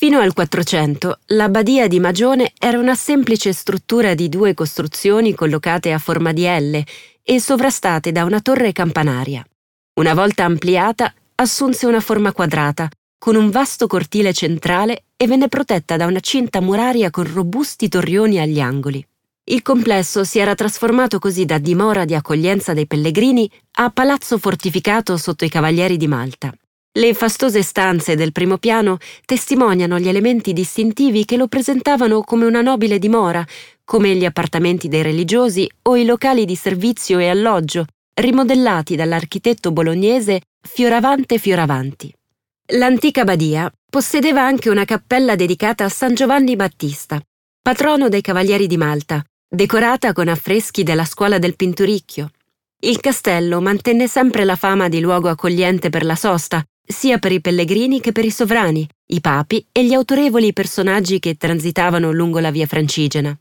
Fino 0.00 0.20
al 0.20 0.32
400 0.32 1.18
l'abbadia 1.26 1.88
di 1.88 1.98
Magione 1.98 2.52
era 2.56 2.78
una 2.78 2.94
semplice 2.94 3.52
struttura 3.52 4.14
di 4.14 4.28
due 4.28 4.54
costruzioni 4.54 5.34
collocate 5.34 5.92
a 5.92 5.98
forma 5.98 6.32
di 6.32 6.44
L 6.44 6.80
e 7.20 7.40
sovrastate 7.40 8.12
da 8.12 8.22
una 8.22 8.40
torre 8.40 8.70
campanaria. 8.70 9.44
Una 9.94 10.14
volta 10.14 10.44
ampliata, 10.44 11.12
assunse 11.34 11.86
una 11.86 11.98
forma 11.98 12.30
quadrata, 12.30 12.88
con 13.18 13.34
un 13.34 13.50
vasto 13.50 13.88
cortile 13.88 14.32
centrale 14.32 15.06
e 15.16 15.26
venne 15.26 15.48
protetta 15.48 15.96
da 15.96 16.06
una 16.06 16.20
cinta 16.20 16.60
muraria 16.60 17.10
con 17.10 17.32
robusti 17.32 17.88
torrioni 17.88 18.38
agli 18.38 18.60
angoli. 18.60 19.04
Il 19.46 19.62
complesso 19.62 20.22
si 20.22 20.38
era 20.38 20.54
trasformato 20.54 21.18
così 21.18 21.44
da 21.44 21.58
dimora 21.58 22.04
di 22.04 22.14
accoglienza 22.14 22.72
dei 22.72 22.86
pellegrini 22.86 23.50
a 23.78 23.90
palazzo 23.90 24.38
fortificato 24.38 25.16
sotto 25.16 25.44
i 25.44 25.48
Cavalieri 25.48 25.96
di 25.96 26.06
Malta. 26.06 26.54
Le 26.98 27.14
fastose 27.14 27.62
stanze 27.62 28.16
del 28.16 28.32
primo 28.32 28.58
piano 28.58 28.98
testimoniano 29.24 30.00
gli 30.00 30.08
elementi 30.08 30.52
distintivi 30.52 31.24
che 31.24 31.36
lo 31.36 31.46
presentavano 31.46 32.22
come 32.22 32.44
una 32.44 32.60
nobile 32.60 32.98
dimora, 32.98 33.46
come 33.84 34.16
gli 34.16 34.24
appartamenti 34.24 34.88
dei 34.88 35.02
religiosi 35.02 35.70
o 35.82 35.94
i 35.94 36.04
locali 36.04 36.44
di 36.44 36.56
servizio 36.56 37.20
e 37.20 37.28
alloggio, 37.28 37.84
rimodellati 38.14 38.96
dall'architetto 38.96 39.70
bolognese 39.70 40.40
Fioravante 40.60 41.38
Fioravanti. 41.38 42.12
L'antica 42.72 43.22
badia 43.22 43.72
possedeva 43.88 44.42
anche 44.42 44.68
una 44.68 44.84
cappella 44.84 45.36
dedicata 45.36 45.84
a 45.84 45.88
San 45.88 46.14
Giovanni 46.14 46.56
Battista, 46.56 47.22
patrono 47.62 48.08
dei 48.08 48.22
Cavalieri 48.22 48.66
di 48.66 48.76
Malta, 48.76 49.24
decorata 49.48 50.12
con 50.12 50.26
affreschi 50.26 50.82
della 50.82 51.04
scuola 51.04 51.38
del 51.38 51.54
Pinturicchio. 51.54 52.30
Il 52.80 52.98
castello 52.98 53.60
mantenne 53.60 54.08
sempre 54.08 54.42
la 54.42 54.56
fama 54.56 54.88
di 54.88 54.98
luogo 54.98 55.28
accogliente 55.28 55.90
per 55.90 56.04
la 56.04 56.16
sosta, 56.16 56.60
sia 56.88 57.18
per 57.18 57.32
i 57.32 57.40
pellegrini 57.40 58.00
che 58.00 58.12
per 58.12 58.24
i 58.24 58.30
sovrani, 58.30 58.88
i 59.08 59.20
papi 59.20 59.66
e 59.70 59.84
gli 59.84 59.92
autorevoli 59.92 60.52
personaggi 60.54 61.18
che 61.18 61.36
transitavano 61.36 62.10
lungo 62.10 62.38
la 62.38 62.50
via 62.50 62.66
francigena. 62.66 63.38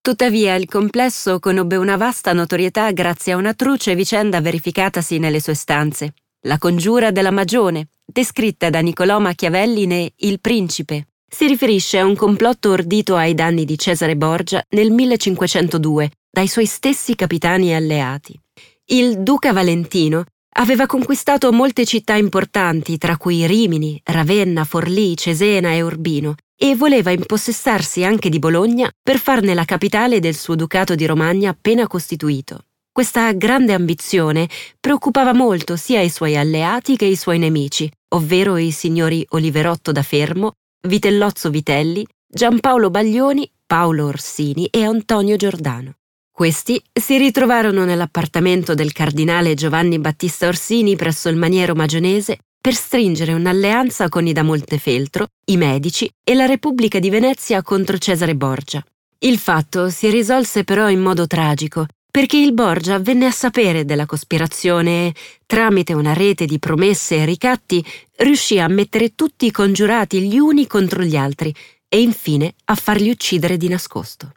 Tuttavia 0.00 0.54
il 0.54 0.68
complesso 0.68 1.38
conobbe 1.38 1.76
una 1.76 1.96
vasta 1.96 2.32
notorietà 2.32 2.90
grazie 2.92 3.34
a 3.34 3.36
una 3.36 3.54
truce 3.54 3.94
vicenda 3.94 4.40
verificatasi 4.40 5.18
nelle 5.18 5.38
sue 5.38 5.54
stanze, 5.54 6.14
la 6.46 6.58
congiura 6.58 7.12
della 7.12 7.30
Magione, 7.30 7.90
descritta 8.04 8.68
da 8.68 8.80
Niccolò 8.80 9.20
Machiavelli 9.20 9.86
ne 9.86 10.12
Il 10.16 10.40
Principe. 10.40 11.08
Si 11.28 11.46
riferisce 11.46 11.98
a 11.98 12.04
un 12.04 12.16
complotto 12.16 12.70
ordito 12.70 13.16
ai 13.16 13.34
danni 13.34 13.64
di 13.64 13.78
Cesare 13.78 14.16
Borgia 14.16 14.62
nel 14.70 14.90
1502 14.90 16.10
dai 16.30 16.48
suoi 16.48 16.66
stessi 16.66 17.14
capitani 17.14 17.74
alleati. 17.74 18.38
Il 18.86 19.22
duca 19.22 19.52
Valentino 19.52 20.24
Aveva 20.54 20.84
conquistato 20.84 21.50
molte 21.50 21.86
città 21.86 22.14
importanti, 22.14 22.98
tra 22.98 23.16
cui 23.16 23.46
Rimini, 23.46 23.98
Ravenna, 24.04 24.64
Forlì, 24.64 25.16
Cesena 25.16 25.72
e 25.72 25.80
Urbino, 25.80 26.34
e 26.54 26.76
voleva 26.76 27.10
impossessarsi 27.10 28.04
anche 28.04 28.28
di 28.28 28.38
Bologna 28.38 28.90
per 29.02 29.18
farne 29.18 29.54
la 29.54 29.64
capitale 29.64 30.20
del 30.20 30.36
suo 30.36 30.54
ducato 30.54 30.94
di 30.94 31.06
Romagna 31.06 31.50
appena 31.50 31.86
costituito. 31.86 32.66
Questa 32.92 33.32
grande 33.32 33.72
ambizione 33.72 34.46
preoccupava 34.78 35.32
molto 35.32 35.76
sia 35.76 36.02
i 36.02 36.10
suoi 36.10 36.36
alleati 36.36 36.96
che 36.96 37.06
i 37.06 37.16
suoi 37.16 37.38
nemici, 37.38 37.90
ovvero 38.10 38.58
i 38.58 38.70
signori 38.70 39.24
Oliverotto 39.30 39.90
da 39.90 40.02
Fermo, 40.02 40.52
Vitellozzo 40.86 41.48
Vitelli, 41.48 42.06
Giampaolo 42.28 42.90
Baglioni, 42.90 43.50
Paolo 43.66 44.04
Orsini 44.04 44.66
e 44.66 44.84
Antonio 44.84 45.36
Giordano. 45.36 45.94
Questi 46.34 46.82
si 46.90 47.18
ritrovarono 47.18 47.84
nell'appartamento 47.84 48.72
del 48.72 48.92
cardinale 48.92 49.52
Giovanni 49.52 49.98
Battista 49.98 50.48
Orsini 50.48 50.96
presso 50.96 51.28
il 51.28 51.36
maniero 51.36 51.74
magionese 51.74 52.38
per 52.58 52.72
stringere 52.72 53.34
un'alleanza 53.34 54.08
con 54.08 54.26
i 54.26 54.32
da 54.32 54.42
Montefeltro, 54.42 55.26
i 55.50 55.58
medici 55.58 56.10
e 56.24 56.34
la 56.34 56.46
Repubblica 56.46 56.98
di 56.98 57.10
Venezia 57.10 57.60
contro 57.60 57.98
Cesare 57.98 58.34
Borgia. 58.34 58.82
Il 59.18 59.36
fatto 59.36 59.90
si 59.90 60.08
risolse 60.08 60.64
però 60.64 60.88
in 60.88 61.00
modo 61.00 61.26
tragico, 61.26 61.86
perché 62.10 62.38
il 62.38 62.54
Borgia 62.54 62.98
venne 62.98 63.26
a 63.26 63.30
sapere 63.30 63.84
della 63.84 64.06
cospirazione 64.06 65.08
e, 65.08 65.14
tramite 65.44 65.92
una 65.92 66.14
rete 66.14 66.46
di 66.46 66.58
promesse 66.58 67.16
e 67.16 67.24
ricatti, 67.26 67.84
riuscì 68.16 68.58
a 68.58 68.68
mettere 68.68 69.14
tutti 69.14 69.44
i 69.44 69.50
congiurati 69.50 70.22
gli 70.22 70.38
uni 70.38 70.66
contro 70.66 71.02
gli 71.02 71.16
altri 71.16 71.54
e 71.88 72.00
infine 72.00 72.54
a 72.64 72.74
farli 72.74 73.10
uccidere 73.10 73.58
di 73.58 73.68
nascosto. 73.68 74.32